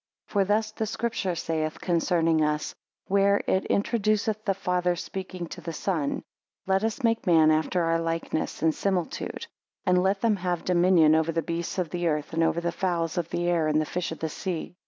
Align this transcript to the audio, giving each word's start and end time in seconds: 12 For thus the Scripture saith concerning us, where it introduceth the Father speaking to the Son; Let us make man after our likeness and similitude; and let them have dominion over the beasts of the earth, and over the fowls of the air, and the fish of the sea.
12 0.29 0.33
For 0.33 0.51
thus 0.51 0.71
the 0.71 0.87
Scripture 0.87 1.35
saith 1.35 1.79
concerning 1.79 2.43
us, 2.43 2.73
where 3.05 3.39
it 3.45 3.65
introduceth 3.69 4.43
the 4.45 4.55
Father 4.55 4.95
speaking 4.95 5.45
to 5.45 5.61
the 5.61 5.73
Son; 5.73 6.23
Let 6.65 6.83
us 6.83 7.03
make 7.03 7.27
man 7.27 7.51
after 7.51 7.83
our 7.83 7.99
likeness 7.99 8.63
and 8.63 8.73
similitude; 8.73 9.45
and 9.85 10.01
let 10.01 10.21
them 10.21 10.37
have 10.37 10.65
dominion 10.65 11.13
over 11.13 11.31
the 11.31 11.43
beasts 11.43 11.77
of 11.77 11.91
the 11.91 12.07
earth, 12.07 12.33
and 12.33 12.41
over 12.41 12.59
the 12.59 12.71
fowls 12.71 13.19
of 13.19 13.29
the 13.29 13.47
air, 13.47 13.67
and 13.67 13.79
the 13.79 13.85
fish 13.85 14.11
of 14.11 14.17
the 14.17 14.29
sea. 14.29 14.73